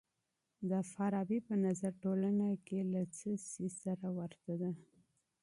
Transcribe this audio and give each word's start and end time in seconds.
د 0.69 0.71
فارابي 0.91 1.39
په 1.47 1.55
نظر 1.65 1.91
ټولنه 2.03 2.45
له 2.93 3.01
څه 3.17 3.29
سي 3.49 3.67
سره 3.81 4.07
ورته 4.19 4.53
ده؟ 4.61 4.71